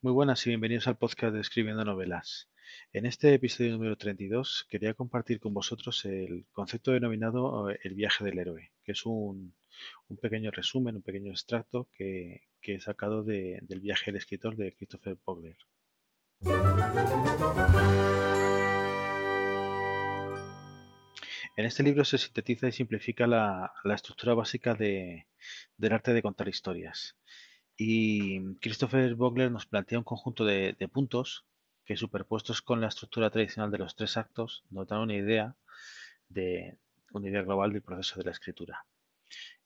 Muy 0.00 0.12
buenas 0.12 0.46
y 0.46 0.50
bienvenidos 0.50 0.86
al 0.88 0.96
podcast 0.96 1.34
de 1.34 1.40
Escribiendo 1.40 1.84
Novelas. 1.84 2.48
En 2.92 3.06
este 3.06 3.32
episodio 3.34 3.72
número 3.72 3.96
32 3.96 4.66
quería 4.70 4.94
compartir 4.94 5.38
con 5.40 5.52
vosotros 5.54 6.04
el 6.04 6.46
concepto 6.52 6.92
denominado 6.92 7.70
eh, 7.70 7.78
el 7.82 7.94
viaje 7.94 8.24
del 8.24 8.38
héroe, 8.38 8.72
que 8.84 8.92
es 8.92 9.04
un, 9.06 9.54
pequeño 10.20 10.50
resumen, 10.50 10.96
un 10.96 11.02
pequeño 11.02 11.30
extracto 11.30 11.88
que, 11.92 12.42
he 12.62 12.80
sacado 12.80 13.22
de- 13.22 13.60
del 13.62 13.80
viaje 13.80 14.06
del 14.10 14.16
escritor 14.18 14.56
de 14.56 14.74
Christopher 14.74 15.16
Vogler. 15.24 15.56
En 21.56 21.64
este 21.64 21.82
libro 21.82 22.04
se 22.04 22.18
sintetiza 22.18 22.68
y 22.68 22.72
simplifica 22.72 23.26
la, 23.26 23.72
la 23.84 23.94
estructura 23.94 24.34
básica 24.34 24.74
de- 24.74 25.26
del 25.76 25.92
arte 25.92 26.12
de 26.12 26.22
contar 26.22 26.48
historias. 26.48 27.16
Y 27.76 28.54
Christopher 28.56 29.14
Vogler 29.14 29.50
nos 29.50 29.66
plantea 29.66 29.98
un 29.98 30.04
conjunto 30.04 30.44
de, 30.44 30.74
de 30.78 30.88
puntos 30.88 31.44
que 31.84 31.96
superpuestos 31.96 32.62
con 32.62 32.80
la 32.80 32.88
estructura 32.88 33.30
tradicional 33.30 33.70
de 33.70 33.78
los 33.78 33.94
tres 33.94 34.16
actos 34.16 34.64
nos 34.70 34.88
dan 34.88 35.00
una 35.00 35.14
idea 35.14 35.54
de 36.28 36.76
una 37.12 37.28
idea 37.28 37.42
global 37.42 37.72
del 37.72 37.82
proceso 37.82 38.18
de 38.18 38.24
la 38.24 38.30
escritura. 38.32 38.84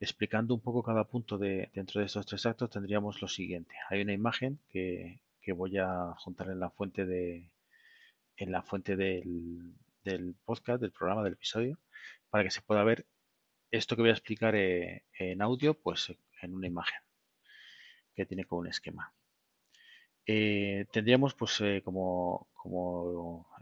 Explicando 0.01 0.55
un 0.55 0.61
poco 0.61 0.83
cada 0.83 1.05
punto 1.05 1.39
de, 1.39 1.71
dentro 1.73 2.01
de 2.01 2.07
estos 2.07 2.27
tres 2.27 2.47
actos 2.47 2.71
tendríamos 2.71 3.23
lo 3.23 3.29
siguiente. 3.29 3.75
Hay 3.89 4.03
una 4.03 4.13
imagen 4.13 4.59
que, 4.71 5.21
que 5.41 5.53
voy 5.53 5.79
a 5.79 6.15
juntar 6.19 6.51
en 6.51 6.61
la 6.61 6.71
fuente 6.71 7.07
de 7.07 7.51
en 8.37 8.53
la 8.53 8.63
fuente 8.63 8.97
del, 8.97 9.75
del 10.03 10.35
podcast, 10.47 10.81
del 10.81 10.93
programa, 10.93 11.23
del 11.23 11.35
episodio, 11.35 11.79
para 12.31 12.43
que 12.43 12.51
se 12.51 12.63
pueda 12.63 12.83
ver 12.85 13.05
esto 13.71 13.97
que 13.97 14.03
voy 14.03 14.11
a 14.11 14.15
explicar 14.15 14.55
eh, 14.57 15.05
en 15.19 15.43
audio, 15.43 15.75
pues 15.75 16.15
en 16.41 16.55
una 16.55 16.67
imagen 16.67 16.99
que 18.21 18.27
tiene 18.27 18.45
como 18.45 18.61
un 18.61 18.69
esquema. 18.69 19.15
Eh, 20.27 20.85
tendríamos, 20.93 21.35
pues, 21.35 21.61
eh, 21.63 21.81
como, 21.85 22.49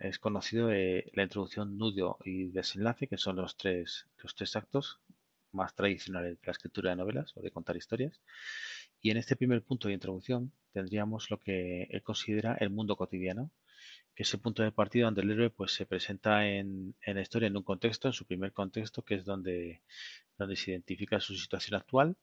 es 0.00 0.18
conocido, 0.18 0.72
eh, 0.72 1.10
la 1.14 1.22
introducción, 1.22 1.78
nudo 1.78 2.18
y 2.24 2.48
desenlace, 2.48 3.06
que 3.06 3.18
son 3.18 3.36
los 3.36 3.56
tres, 3.56 4.06
los 4.22 4.34
tres 4.34 4.56
actos 4.56 5.00
más 5.52 5.74
tradicionales 5.74 6.40
de 6.40 6.46
la 6.46 6.52
escritura 6.52 6.90
de 6.90 6.96
novelas 6.96 7.32
o 7.36 7.40
de 7.40 7.52
contar 7.52 7.76
historias. 7.76 8.20
Y 9.00 9.10
en 9.10 9.16
este 9.18 9.36
primer 9.36 9.62
punto 9.62 9.88
de 9.88 9.94
introducción 9.94 10.52
tendríamos 10.72 11.30
lo 11.30 11.38
que 11.38 11.84
él 11.90 12.02
considera 12.02 12.54
el 12.60 12.70
mundo 12.70 12.96
cotidiano, 12.96 13.50
que 14.14 14.24
es 14.24 14.34
el 14.34 14.40
punto 14.40 14.62
de 14.64 14.72
partida 14.72 15.04
donde 15.04 15.22
el 15.22 15.30
héroe 15.30 15.50
pues, 15.50 15.72
se 15.72 15.86
presenta 15.86 16.48
en, 16.48 16.96
en 17.06 17.14
la 17.14 17.22
historia 17.22 17.46
en 17.46 17.56
un 17.56 17.62
contexto, 17.62 18.08
en 18.08 18.14
su 18.14 18.26
primer 18.26 18.52
contexto, 18.52 19.02
que 19.04 19.14
es 19.14 19.24
donde, 19.24 19.82
donde 20.36 20.56
se 20.56 20.72
identifica 20.72 21.20
su 21.20 21.36
situación 21.36 21.76
actual 21.76 22.16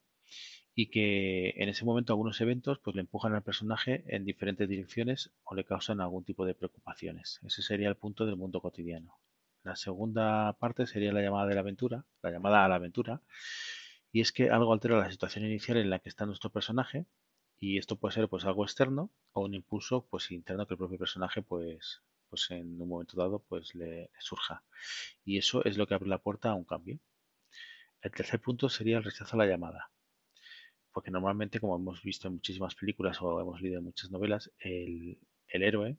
y 0.78 0.88
que 0.90 1.54
en 1.56 1.70
ese 1.70 1.86
momento 1.86 2.12
algunos 2.12 2.38
eventos 2.42 2.78
pues 2.80 2.94
le 2.94 3.00
empujan 3.00 3.34
al 3.34 3.42
personaje 3.42 4.04
en 4.08 4.26
diferentes 4.26 4.68
direcciones 4.68 5.32
o 5.44 5.54
le 5.54 5.64
causan 5.64 6.02
algún 6.02 6.22
tipo 6.22 6.44
de 6.44 6.54
preocupaciones. 6.54 7.40
Ese 7.44 7.62
sería 7.62 7.88
el 7.88 7.96
punto 7.96 8.26
del 8.26 8.36
mundo 8.36 8.60
cotidiano. 8.60 9.18
La 9.62 9.74
segunda 9.74 10.52
parte 10.52 10.86
sería 10.86 11.14
la 11.14 11.22
llamada 11.22 11.46
de 11.46 11.54
la 11.54 11.62
aventura, 11.62 12.04
la 12.22 12.30
llamada 12.30 12.62
a 12.62 12.68
la 12.68 12.74
aventura, 12.74 13.22
y 14.12 14.20
es 14.20 14.32
que 14.32 14.50
algo 14.50 14.72
altera 14.74 14.98
la 14.98 15.10
situación 15.10 15.46
inicial 15.46 15.78
en 15.78 15.88
la 15.88 15.98
que 15.98 16.10
está 16.10 16.26
nuestro 16.26 16.50
personaje 16.50 17.06
y 17.58 17.78
esto 17.78 17.96
puede 17.96 18.14
ser 18.14 18.28
pues 18.28 18.44
algo 18.44 18.62
externo 18.62 19.10
o 19.32 19.44
un 19.44 19.54
impulso 19.54 20.06
pues 20.10 20.30
interno 20.30 20.66
que 20.66 20.74
el 20.74 20.78
propio 20.78 20.98
personaje 20.98 21.40
pues 21.40 22.02
pues 22.28 22.50
en 22.50 22.80
un 22.82 22.88
momento 22.88 23.16
dado 23.16 23.38
pues 23.48 23.74
le, 23.74 23.86
le 23.86 24.20
surja 24.20 24.62
y 25.24 25.38
eso 25.38 25.64
es 25.64 25.78
lo 25.78 25.86
que 25.86 25.94
abre 25.94 26.08
la 26.08 26.18
puerta 26.18 26.50
a 26.50 26.54
un 26.54 26.64
cambio. 26.64 26.98
El 28.02 28.10
tercer 28.12 28.40
punto 28.40 28.68
sería 28.68 28.98
el 28.98 29.04
rechazo 29.04 29.36
a 29.36 29.38
la 29.38 29.46
llamada 29.46 29.90
porque 30.96 31.10
normalmente, 31.10 31.60
como 31.60 31.76
hemos 31.76 32.02
visto 32.02 32.26
en 32.26 32.36
muchísimas 32.36 32.74
películas 32.74 33.20
o 33.20 33.38
hemos 33.38 33.60
leído 33.60 33.80
en 33.80 33.84
muchas 33.84 34.10
novelas, 34.10 34.50
el, 34.58 35.18
el 35.46 35.62
héroe, 35.62 35.98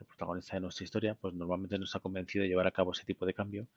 el 0.00 0.06
protagonista 0.06 0.56
de 0.56 0.60
nuestra 0.60 0.84
historia, 0.84 1.14
pues 1.16 1.34
normalmente 1.34 1.76
no 1.76 1.84
está 1.84 2.00
convencido 2.00 2.44
de 2.44 2.48
llevar 2.48 2.66
a 2.66 2.70
cabo 2.70 2.92
ese 2.92 3.04
tipo 3.04 3.26
de 3.26 3.34
cambio 3.34 3.68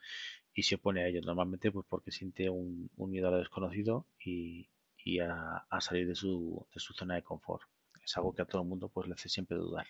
y 0.54 0.64
se 0.64 0.76
opone 0.76 1.04
a 1.04 1.08
ello. 1.10 1.20
Normalmente, 1.26 1.74
pues 1.74 1.86
porque 1.90 2.14
siente 2.14 2.50
un, 2.50 2.90
un 2.96 3.12
miedo 3.12 3.28
a 3.28 3.32
lo 3.32 3.40
desconocido 3.40 4.08
y, 4.18 4.70
y 5.04 5.20
a, 5.20 5.58
a, 5.70 5.82
salir 5.82 6.08
de 6.08 6.16
su, 6.16 6.66
de 6.74 6.80
su 6.80 6.94
zona 6.94 7.16
de 7.16 7.24
confort. 7.24 7.64
Es 8.02 8.16
algo 8.16 8.34
que 8.34 8.44
a 8.44 8.46
todo 8.46 8.62
el 8.62 8.70
mundo 8.70 8.88
pues 8.88 9.10
le 9.10 9.16
hace 9.16 9.28
siempre 9.28 9.58
dudar. 9.58 9.88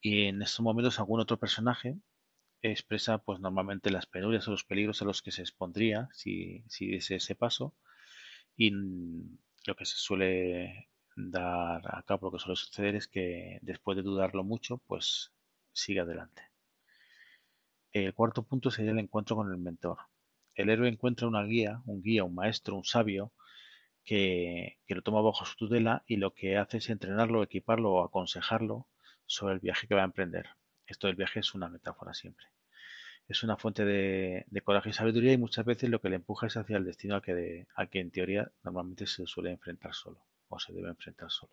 Y 0.00 0.24
en 0.24 0.42
estos 0.42 0.62
momentos 0.62 0.98
algún 0.98 1.20
otro 1.20 1.38
personaje 1.38 1.96
expresa 2.60 3.18
pues 3.18 3.38
normalmente 3.38 3.92
las 3.92 4.06
penurias 4.06 4.48
o 4.48 4.50
los 4.50 4.64
peligros 4.64 5.00
a 5.00 5.04
los 5.04 5.22
que 5.22 5.30
se 5.30 5.42
expondría 5.42 6.08
si, 6.12 6.64
si 6.66 6.88
diese 6.88 7.14
ese 7.14 7.36
paso 7.36 7.76
lo 9.66 9.74
que 9.76 9.84
se 9.84 9.96
suele 9.96 10.88
dar 11.16 11.82
a 11.94 12.02
cabo, 12.02 12.26
lo 12.26 12.32
que 12.32 12.38
suele 12.38 12.56
suceder 12.56 12.94
es 12.94 13.08
que 13.08 13.58
después 13.62 13.96
de 13.96 14.02
dudarlo 14.02 14.44
mucho, 14.44 14.78
pues 14.86 15.32
sigue 15.72 16.00
adelante. 16.00 16.42
El 17.92 18.14
cuarto 18.14 18.42
punto 18.44 18.70
sería 18.70 18.92
el 18.92 18.98
encuentro 18.98 19.36
con 19.36 19.50
el 19.50 19.58
mentor. 19.58 19.98
El 20.54 20.70
héroe 20.70 20.88
encuentra 20.88 21.28
una 21.28 21.42
guía, 21.44 21.82
un 21.86 22.02
guía, 22.02 22.24
un 22.24 22.34
maestro, 22.34 22.76
un 22.76 22.84
sabio, 22.84 23.32
que, 24.04 24.78
que 24.86 24.94
lo 24.94 25.02
toma 25.02 25.20
bajo 25.20 25.44
su 25.44 25.56
tutela 25.56 26.04
y 26.06 26.16
lo 26.16 26.32
que 26.34 26.56
hace 26.56 26.78
es 26.78 26.90
entrenarlo, 26.90 27.42
equiparlo 27.42 27.92
o 27.92 28.04
aconsejarlo 28.04 28.86
sobre 29.26 29.54
el 29.54 29.60
viaje 29.60 29.86
que 29.86 29.94
va 29.94 30.02
a 30.02 30.04
emprender. 30.04 30.50
Esto 30.86 31.06
del 31.06 31.16
viaje 31.16 31.40
es 31.40 31.54
una 31.54 31.68
metáfora 31.68 32.14
siempre. 32.14 32.46
Es 33.30 33.44
una 33.44 33.56
fuente 33.56 33.84
de, 33.84 34.44
coraje 34.64 34.90
y 34.90 34.92
sabiduría 34.92 35.32
y 35.32 35.38
muchas 35.38 35.64
veces 35.64 35.88
lo 35.88 36.00
que 36.00 36.08
le 36.08 36.16
empuja 36.16 36.48
es 36.48 36.56
hacia 36.56 36.76
el 36.76 36.84
destino 36.84 37.14
al 37.14 37.22
que, 37.22 38.00
en 38.00 38.10
teoría 38.10 38.50
normalmente 38.64 39.06
se 39.06 39.24
suele 39.24 39.52
enfrentar 39.52 39.94
solo 39.94 40.26
o 40.48 40.58
se 40.58 40.72
debe 40.72 40.88
enfrentar 40.88 41.30
solo. 41.30 41.52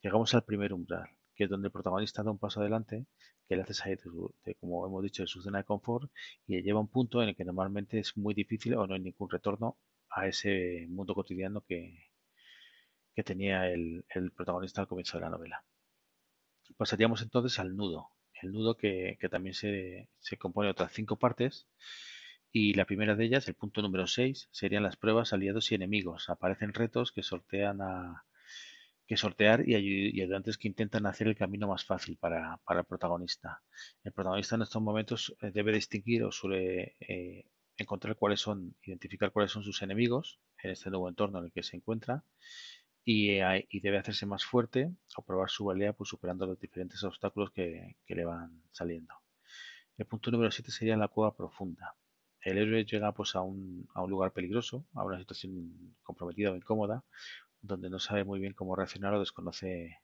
Llegamos 0.00 0.32
al 0.34 0.44
primer 0.44 0.72
umbral, 0.72 1.08
que 1.34 1.44
es 1.44 1.50
donde 1.50 1.66
el 1.66 1.72
protagonista 1.72 2.22
da 2.22 2.30
un 2.30 2.38
paso 2.38 2.60
adelante 2.60 3.06
que 3.48 3.56
le 3.56 3.62
hace 3.62 3.74
salir, 3.74 3.98
de, 3.98 4.04
su, 4.04 4.32
como 4.60 4.86
hemos 4.86 5.02
dicho, 5.02 5.24
de 5.24 5.26
su 5.26 5.42
zona 5.42 5.58
de 5.58 5.64
confort 5.64 6.12
y 6.46 6.54
le 6.54 6.62
lleva 6.62 6.78
a 6.78 6.82
un 6.82 6.90
punto 6.90 7.20
en 7.24 7.30
el 7.30 7.34
que 7.34 7.44
normalmente 7.44 7.98
es 7.98 8.16
muy 8.16 8.32
difícil 8.32 8.74
o 8.74 8.86
no 8.86 8.94
hay 8.94 9.00
ningún 9.00 9.28
retorno 9.28 9.78
a 10.10 10.28
ese 10.28 10.86
mundo 10.88 11.12
cotidiano 11.16 11.62
que, 11.62 12.12
que 13.16 13.24
tenía 13.24 13.68
el, 13.68 14.04
el 14.10 14.30
protagonista 14.30 14.80
al 14.80 14.86
comienzo 14.86 15.18
de 15.18 15.24
la 15.24 15.30
novela. 15.30 15.64
Pasaríamos 16.76 17.20
entonces 17.22 17.58
al 17.58 17.76
nudo, 17.76 18.10
el 18.42 18.52
nudo 18.52 18.76
que, 18.76 19.16
que 19.20 19.28
también 19.28 19.54
se, 19.54 20.08
se, 20.20 20.36
compone 20.36 20.66
de 20.66 20.72
otras 20.72 20.92
cinco 20.92 21.16
partes 21.16 21.66
y 22.52 22.72
la 22.74 22.86
primera 22.86 23.14
de 23.14 23.24
ellas, 23.26 23.48
el 23.48 23.54
punto 23.54 23.82
número 23.82 24.06
6, 24.06 24.48
serían 24.50 24.82
las 24.82 24.96
pruebas 24.96 25.34
aliados 25.34 25.70
y 25.70 25.74
enemigos. 25.74 26.30
Aparecen 26.30 26.72
retos 26.72 27.12
que 27.12 27.22
sortean 27.22 27.82
a 27.82 28.24
que 29.06 29.16
sortear 29.16 29.68
y, 29.68 29.74
ayudantes 29.74 30.58
que 30.58 30.68
intentan 30.68 31.06
hacer 31.06 31.28
el 31.28 31.36
camino 31.36 31.68
más 31.68 31.84
fácil 31.84 32.16
para, 32.16 32.58
para, 32.64 32.80
el 32.80 32.86
protagonista. 32.86 33.62
El 34.02 34.12
protagonista 34.12 34.56
en 34.56 34.62
estos 34.62 34.82
momentos 34.82 35.36
eh, 35.42 35.50
debe 35.52 35.72
distinguir 35.72 36.24
o 36.24 36.32
suele 36.32 36.96
eh, 37.00 37.44
encontrar 37.76 38.16
cuáles 38.16 38.40
son, 38.40 38.74
identificar 38.82 39.32
cuáles 39.32 39.52
son 39.52 39.62
sus 39.62 39.82
enemigos 39.82 40.40
en 40.62 40.70
este 40.70 40.90
nuevo 40.90 41.08
entorno 41.08 41.38
en 41.38 41.44
el 41.46 41.52
que 41.52 41.62
se 41.62 41.76
encuentra 41.76 42.24
y, 43.06 43.30
eh, 43.30 43.66
y 43.70 43.80
debe 43.80 43.98
hacerse 43.98 44.26
más 44.26 44.44
fuerte 44.44 44.92
o 45.16 45.22
probar 45.22 45.48
su 45.48 45.64
valía 45.64 45.92
pues, 45.92 46.10
superando 46.10 46.44
los 46.44 46.58
diferentes 46.58 47.02
obstáculos 47.04 47.52
que, 47.52 47.96
le 48.08 48.24
van 48.24 48.62
saliendo. 48.72 49.14
El 49.96 50.06
punto 50.06 50.30
número 50.32 50.50
7 50.50 50.72
sería 50.72 50.96
la 50.96 51.08
cueva 51.08 51.34
profunda. 51.36 51.94
El 52.40 52.58
héroe 52.58 52.84
llega 52.84 53.12
pues, 53.12 53.36
a, 53.36 53.42
un, 53.42 53.88
a 53.94 54.02
un 54.02 54.10
lugar 54.10 54.32
peligroso, 54.32 54.86
a 54.94 55.04
una 55.04 55.18
situación 55.20 55.96
comprometida 56.02 56.50
o 56.50 56.56
incómoda, 56.56 57.04
donde 57.62 57.90
no 57.90 58.00
sabe 58.00 58.24
muy 58.24 58.40
bien 58.40 58.54
cómo 58.54 58.74
reaccionar 58.74 59.14
o 59.14 59.20
desconoce 59.20 60.00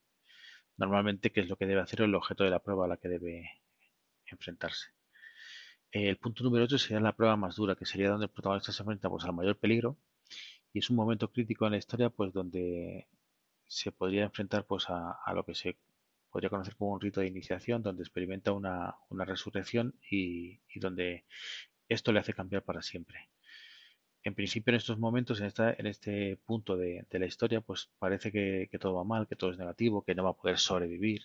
normalmente 0.76 1.32
qué 1.32 1.40
es 1.40 1.48
lo 1.48 1.56
que 1.56 1.66
debe 1.66 1.80
hacer 1.80 2.02
o 2.02 2.04
el 2.04 2.14
objeto 2.14 2.44
de 2.44 2.50
la 2.50 2.60
prueba 2.60 2.84
a 2.84 2.88
la 2.88 2.98
que 2.98 3.08
debe 3.08 3.62
enfrentarse. 4.26 4.90
El 5.90 6.18
punto 6.18 6.44
número 6.44 6.64
8 6.64 6.78
sería 6.78 7.00
la 7.00 7.16
prueba 7.16 7.36
más 7.36 7.56
dura, 7.56 7.74
que 7.74 7.84
sería 7.84 8.10
donde 8.10 8.26
el 8.26 8.30
protagonista 8.30 8.70
se 8.72 8.82
enfrenta 8.82 9.10
pues, 9.10 9.24
al 9.24 9.34
mayor 9.34 9.58
peligro 9.58 9.98
y 10.72 10.78
es 10.78 10.90
un 10.90 10.96
momento 10.96 11.30
crítico 11.30 11.66
en 11.66 11.72
la 11.72 11.78
historia 11.78 12.10
pues 12.10 12.32
donde 12.32 13.08
se 13.66 13.92
podría 13.92 14.24
enfrentar 14.24 14.66
pues 14.66 14.86
a, 14.88 15.32
lo 15.34 15.44
que 15.44 15.54
se 15.54 15.76
podría 16.30 16.50
conocer 16.50 16.76
como 16.76 16.92
un 16.92 17.00
rito 17.00 17.20
de 17.20 17.26
iniciación 17.28 17.82
donde 17.82 18.02
experimenta 18.02 18.52
una, 18.52 18.96
una 19.10 19.24
resurrección 19.24 19.94
y, 20.10 20.60
y, 20.74 20.80
donde 20.80 21.24
esto 21.88 22.12
le 22.12 22.20
hace 22.20 22.34
cambiar 22.34 22.62
para 22.62 22.82
siempre. 22.82 23.30
En 24.24 24.34
principio 24.34 24.70
en 24.72 24.76
estos 24.76 24.98
momentos, 24.98 25.40
en, 25.40 25.46
esta, 25.46 25.72
en 25.72 25.86
este 25.86 26.36
punto 26.46 26.76
de, 26.76 27.06
de, 27.10 27.18
la 27.18 27.26
historia, 27.26 27.60
pues 27.60 27.90
parece 27.98 28.30
que, 28.30 28.68
que, 28.70 28.78
todo 28.78 28.94
va 28.94 29.04
mal, 29.04 29.26
que 29.26 29.36
todo 29.36 29.50
es 29.50 29.58
negativo, 29.58 30.04
que 30.04 30.14
no 30.14 30.24
va 30.24 30.30
a 30.30 30.36
poder 30.36 30.58
sobrevivir, 30.58 31.22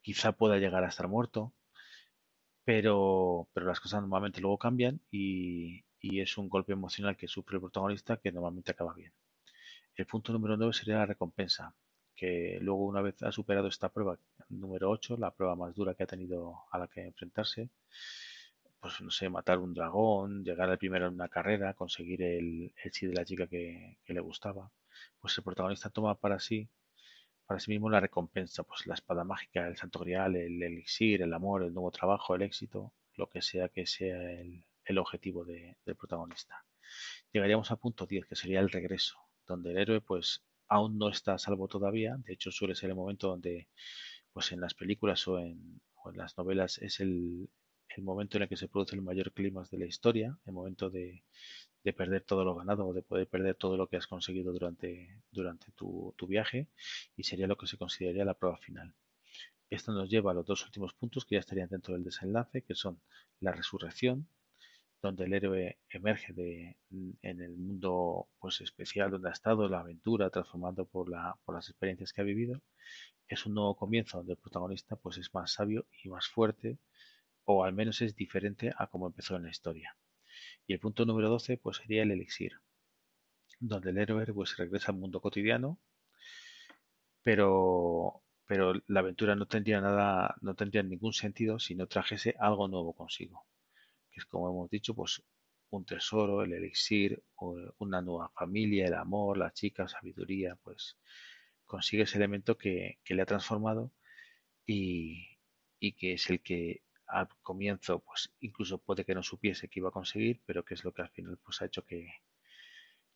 quizá 0.00 0.32
pueda 0.32 0.58
llegar 0.58 0.84
a 0.84 0.88
estar 0.88 1.08
muerto, 1.08 1.52
pero, 2.64 3.48
pero 3.52 3.66
las 3.66 3.80
cosas 3.80 4.02
normalmente 4.02 4.40
luego 4.40 4.58
cambian 4.58 5.00
y, 5.10 5.82
y 6.00 6.20
es 6.20 6.38
un 6.38 6.48
golpe 6.48 6.72
emocional 6.72 7.16
que 7.16 7.28
sufre 7.28 7.56
el 7.56 7.60
protagonista 7.60 8.16
que 8.16 8.32
normalmente 8.32 8.72
acaba 8.72 8.94
bien. 8.94 9.12
El 9.94 10.06
punto 10.06 10.32
número 10.32 10.56
9 10.56 10.72
sería 10.72 10.96
la 10.96 11.06
recompensa, 11.06 11.74
que 12.16 12.58
luego 12.60 12.86
una 12.86 13.02
vez 13.02 13.22
ha 13.22 13.32
superado 13.32 13.68
esta 13.68 13.90
prueba 13.90 14.18
número 14.48 14.90
8, 14.90 15.16
la 15.18 15.30
prueba 15.30 15.56
más 15.56 15.74
dura 15.74 15.94
que 15.94 16.04
ha 16.04 16.06
tenido 16.06 16.64
a 16.70 16.78
la 16.78 16.88
que 16.88 17.02
enfrentarse, 17.02 17.70
pues 18.80 19.00
no 19.00 19.10
sé, 19.10 19.28
matar 19.28 19.58
un 19.58 19.74
dragón, 19.74 20.42
llegar 20.44 20.70
al 20.70 20.78
primero 20.78 21.06
en 21.08 21.14
una 21.14 21.28
carrera, 21.28 21.74
conseguir 21.74 22.22
el, 22.22 22.72
el 22.82 23.08
de 23.10 23.14
la 23.14 23.24
chica 23.24 23.46
que, 23.46 23.98
que, 24.04 24.14
le 24.14 24.20
gustaba, 24.20 24.70
pues 25.20 25.36
el 25.38 25.44
protagonista 25.44 25.90
toma 25.90 26.14
para 26.14 26.40
sí, 26.40 26.68
para 27.46 27.60
sí 27.60 27.70
mismo 27.70 27.90
la 27.90 28.00
recompensa, 28.00 28.62
pues 28.64 28.86
la 28.86 28.94
espada 28.94 29.24
mágica, 29.24 29.66
el 29.66 29.76
santo 29.76 30.00
grial, 30.00 30.36
el 30.36 30.62
elixir, 30.62 31.22
el 31.22 31.34
amor, 31.34 31.62
el 31.62 31.74
nuevo 31.74 31.90
trabajo, 31.90 32.34
el 32.34 32.42
éxito, 32.42 32.92
lo 33.16 33.28
que 33.28 33.42
sea 33.42 33.68
que 33.68 33.86
sea 33.86 34.32
el, 34.32 34.64
objetivo 34.98 35.44
del 35.44 35.96
protagonista. 35.96 36.64
Llegaríamos 37.32 37.70
al 37.70 37.78
punto 37.78 38.06
10, 38.06 38.26
que 38.26 38.36
sería 38.36 38.60
el 38.60 38.70
regreso, 38.70 39.18
donde 39.46 39.70
el 39.70 39.78
héroe 39.78 40.00
pues 40.00 40.42
aún 40.68 40.98
no 40.98 41.08
está 41.08 41.34
a 41.34 41.38
salvo 41.38 41.68
todavía, 41.68 42.16
de 42.18 42.32
hecho 42.32 42.50
suele 42.50 42.74
ser 42.74 42.90
el 42.90 42.96
momento 42.96 43.28
donde 43.28 43.68
pues 44.32 44.52
en 44.52 44.60
las 44.60 44.74
películas 44.74 45.26
o 45.28 45.38
en, 45.38 45.80
las 46.14 46.38
novelas 46.38 46.78
es 46.78 47.00
el, 47.00 47.50
momento 47.98 48.38
en 48.38 48.44
el 48.44 48.48
que 48.48 48.56
se 48.56 48.68
produce 48.68 48.96
el 48.96 49.02
mayor 49.02 49.32
clima 49.32 49.64
de 49.70 49.78
la 49.78 49.86
historia, 49.86 50.38
el 50.46 50.52
momento 50.52 50.88
de, 50.88 51.24
perder 51.96 52.22
todo 52.22 52.44
lo 52.44 52.54
ganado 52.54 52.86
o 52.86 52.94
de 52.94 53.02
poder 53.02 53.26
perder 53.26 53.56
todo 53.56 53.76
lo 53.76 53.88
que 53.88 53.96
has 53.96 54.06
conseguido 54.06 54.52
durante, 54.52 55.20
tu, 55.74 56.14
viaje 56.26 56.68
y 57.16 57.24
sería 57.24 57.46
lo 57.46 57.56
que 57.56 57.66
se 57.66 57.76
consideraría 57.76 58.24
la 58.24 58.34
prueba 58.34 58.56
final. 58.58 58.94
Esto 59.68 59.92
nos 59.92 60.08
lleva 60.08 60.30
a 60.30 60.34
los 60.34 60.46
dos 60.46 60.64
últimos 60.64 60.94
puntos 60.94 61.24
que 61.24 61.34
ya 61.34 61.40
estarían 61.40 61.68
dentro 61.68 61.94
del 61.94 62.04
desenlace, 62.04 62.62
que 62.62 62.74
son 62.74 63.00
la 63.40 63.52
resurrección, 63.52 64.28
donde 65.02 65.24
el 65.24 65.32
héroe 65.32 65.78
emerge 65.88 66.32
de, 66.32 66.76
en 66.90 67.40
el 67.40 67.56
mundo 67.56 68.28
pues, 68.38 68.60
especial 68.60 69.10
donde 69.10 69.30
ha 69.30 69.32
estado, 69.32 69.68
la 69.68 69.80
aventura, 69.80 70.30
transformando 70.30 70.86
por, 70.86 71.08
la, 71.08 71.38
por 71.44 71.54
las 71.54 71.68
experiencias 71.68 72.12
que 72.12 72.20
ha 72.20 72.24
vivido. 72.24 72.60
Es 73.28 73.46
un 73.46 73.54
nuevo 73.54 73.76
comienzo 73.76 74.18
donde 74.18 74.34
el 74.34 74.38
protagonista 74.38 74.96
pues, 74.96 75.18
es 75.18 75.32
más 75.34 75.52
sabio 75.52 75.86
y 76.02 76.08
más 76.10 76.26
fuerte, 76.28 76.78
o 77.44 77.64
al 77.64 77.72
menos 77.72 78.02
es 78.02 78.14
diferente 78.14 78.72
a 78.76 78.88
como 78.88 79.06
empezó 79.06 79.36
en 79.36 79.44
la 79.44 79.50
historia. 79.50 79.96
Y 80.66 80.74
el 80.74 80.80
punto 80.80 81.06
número 81.06 81.28
12 81.30 81.58
pues, 81.58 81.78
sería 81.78 82.02
el 82.02 82.10
elixir, 82.10 82.60
donde 83.58 83.90
el 83.90 83.98
héroe 83.98 84.26
pues, 84.26 84.56
regresa 84.56 84.92
al 84.92 84.98
mundo 84.98 85.20
cotidiano, 85.20 85.78
pero, 87.22 88.22
pero 88.46 88.74
la 88.86 89.00
aventura 89.00 89.34
no 89.36 89.46
tendría, 89.46 89.80
nada, 89.80 90.36
no 90.42 90.54
tendría 90.54 90.82
ningún 90.82 91.12
sentido 91.12 91.58
si 91.58 91.74
no 91.74 91.86
trajese 91.86 92.34
algo 92.38 92.68
nuevo 92.68 92.94
consigo 92.94 93.46
que 94.10 94.20
es 94.20 94.26
como 94.26 94.48
hemos 94.48 94.70
dicho, 94.70 94.94
pues 94.94 95.22
un 95.70 95.84
tesoro, 95.84 96.42
el 96.42 96.52
elixir, 96.52 97.22
una 97.78 98.02
nueva 98.02 98.28
familia, 98.30 98.86
el 98.86 98.94
amor, 98.94 99.38
la 99.38 99.52
chica, 99.52 99.88
sabiduría, 99.88 100.56
pues 100.56 100.98
consigue 101.64 102.02
ese 102.02 102.18
elemento 102.18 102.58
que, 102.58 102.98
le 103.06 103.22
ha 103.22 103.26
transformado 103.26 103.92
y, 104.66 105.38
que 105.98 106.14
es 106.14 106.30
el 106.30 106.40
que 106.42 106.82
al 107.06 107.28
comienzo, 107.42 108.00
pues 108.00 108.32
incluso 108.40 108.78
puede 108.78 109.04
que 109.04 109.14
no 109.14 109.22
supiese 109.22 109.68
que 109.68 109.80
iba 109.80 109.88
a 109.88 109.92
conseguir, 109.92 110.40
pero 110.46 110.64
que 110.64 110.74
es 110.74 110.84
lo 110.84 110.92
que 110.92 111.02
al 111.02 111.10
final 111.10 111.38
pues 111.38 111.62
ha 111.62 111.66
hecho 111.66 111.84
que, 111.84 112.08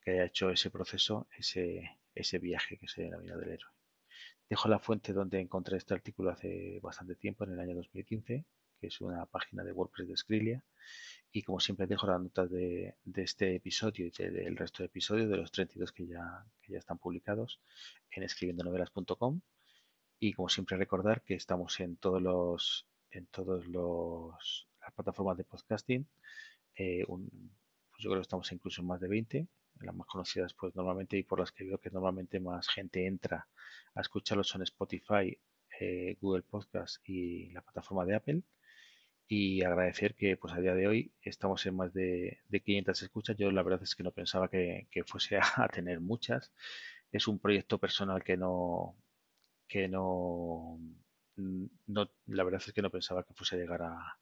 haya 0.07 0.25
hecho 0.25 0.49
ese 0.51 0.69
proceso, 0.69 1.27
ese, 1.37 1.99
ese 2.13 2.39
viaje 2.39 2.77
que 2.77 2.87
se 2.87 3.03
vida 3.03 3.37
del 3.37 3.51
héroe. 3.51 3.71
Dejo 4.49 4.69
la 4.69 4.79
fuente 4.79 5.13
donde 5.13 5.39
encontré 5.39 5.77
este 5.77 5.93
artículo 5.93 6.29
hace 6.29 6.79
bastante 6.81 7.15
tiempo, 7.15 7.43
en 7.43 7.53
el 7.53 7.59
año 7.59 7.75
2015, 7.75 8.45
que 8.79 8.87
es 8.87 9.01
una 9.01 9.25
página 9.25 9.63
de 9.63 9.71
WordPress 9.71 10.07
de 10.07 10.17
Skrilla. 10.17 10.63
Y 11.31 11.41
como 11.41 11.59
siempre 11.59 11.87
dejo 11.87 12.07
las 12.07 12.21
notas 12.21 12.49
de, 12.51 12.95
este 13.15 13.55
episodio 13.55 14.07
y 14.07 14.11
del 14.11 14.55
resto 14.55 14.83
de 14.83 14.87
episodios, 14.87 15.29
de 15.29 15.37
los 15.37 15.51
32 15.51 15.91
que 15.91 16.07
ya, 16.07 16.45
que 16.61 16.73
ya 16.73 16.79
están 16.79 16.97
publicados, 16.97 17.59
en 18.11 18.23
escribiendonovelas.com. 18.23 19.41
Y 20.19 20.33
como 20.33 20.47
siempre 20.49 20.77
recordar 20.77 21.23
que 21.23 21.33
estamos 21.35 21.79
en 21.79 21.97
todos 21.97 22.21
los 22.21 22.87
en 23.11 23.25
todos 23.27 23.65
los 23.67 24.67
las 24.81 24.93
plataformas 24.93 25.37
de 25.37 25.43
podcasting. 25.43 26.07
Eh, 26.75 27.05
pues 27.07 28.03
yo 28.03 28.09
creo 28.09 28.21
que 28.21 28.21
estamos 28.21 28.51
incluso 28.51 28.81
en 28.81 28.87
más 28.87 28.99
de 28.99 29.07
20. 29.07 29.47
Las 29.81 29.95
más 29.95 30.07
conocidas, 30.07 30.53
pues 30.53 30.75
normalmente, 30.75 31.17
y 31.17 31.23
por 31.23 31.39
las 31.39 31.51
que 31.51 31.65
veo 31.65 31.77
que 31.79 31.89
normalmente 31.89 32.39
más 32.39 32.67
gente 32.67 33.05
entra 33.05 33.47
a 33.93 34.01
escucharlos 34.01 34.47
son 34.47 34.63
Spotify, 34.63 35.37
eh, 35.79 36.17
Google 36.21 36.43
Podcast 36.43 36.97
y 37.07 37.49
la 37.51 37.61
plataforma 37.61 38.05
de 38.05 38.15
Apple 38.15 38.43
y 39.27 39.63
agradecer 39.63 40.15
que 40.15 40.37
pues 40.37 40.53
a 40.53 40.59
día 40.59 40.75
de 40.75 40.87
hoy 40.87 41.13
estamos 41.21 41.65
en 41.65 41.75
más 41.75 41.93
de, 41.93 42.39
de 42.47 42.61
500 42.61 43.01
escuchas. 43.03 43.37
Yo 43.37 43.51
la 43.51 43.63
verdad 43.63 43.81
es 43.83 43.95
que 43.95 44.03
no 44.03 44.11
pensaba 44.11 44.49
que, 44.49 44.87
fuese 45.07 45.37
a, 45.57 45.67
tener 45.69 45.99
muchas. 45.99 46.51
Es 47.11 47.27
un 47.27 47.39
proyecto 47.39 47.79
personal 47.79 48.23
que 48.23 48.37
no, 48.37 48.95
que 49.67 49.87
no, 49.87 50.79
no, 51.37 52.11
la 52.27 52.43
verdad 52.43 52.61
es 52.65 52.73
que 52.73 52.81
no 52.81 52.91
pensaba 52.91 53.23
que 53.23 53.33
fuese 53.33 53.55
a 53.55 53.59
llegar 53.59 53.81
a, 53.83 54.17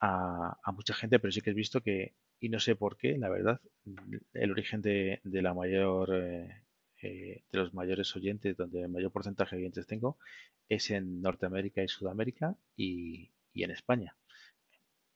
a, 0.00 0.72
mucha 0.72 0.94
gente, 0.94 1.18
pero 1.18 1.32
sí 1.32 1.40
que 1.40 1.50
he 1.50 1.54
visto 1.54 1.82
que, 1.82 2.14
y 2.40 2.48
no 2.48 2.60
sé 2.60 2.76
por 2.76 2.96
qué, 2.96 3.18
la 3.18 3.28
verdad, 3.28 3.60
el 4.34 4.50
origen 4.50 4.82
de, 4.82 5.20
de 5.24 5.42
la 5.42 5.54
mayor, 5.54 6.10
eh, 6.14 6.64
eh, 7.02 7.44
de 7.50 7.58
los 7.58 7.74
mayores 7.74 8.14
oyentes, 8.16 8.56
donde 8.56 8.82
el 8.82 8.88
mayor 8.88 9.12
porcentaje 9.12 9.56
de 9.56 9.62
oyentes 9.62 9.86
tengo, 9.86 10.18
es 10.68 10.90
en 10.90 11.22
Norteamérica 11.22 11.82
y 11.82 11.88
Sudamérica 11.88 12.56
y, 12.76 13.30
y 13.52 13.64
en 13.64 13.70
España. 13.70 14.16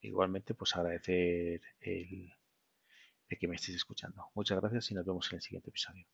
Igualmente, 0.01 0.53
pues 0.53 0.75
agradecer 0.75 1.61
el, 1.79 2.33
el 3.29 3.39
que 3.39 3.47
me 3.47 3.55
estéis 3.55 3.77
escuchando. 3.77 4.29
Muchas 4.35 4.59
gracias 4.59 4.91
y 4.91 4.95
nos 4.95 5.05
vemos 5.05 5.31
en 5.31 5.37
el 5.37 5.41
siguiente 5.41 5.69
episodio. 5.69 6.05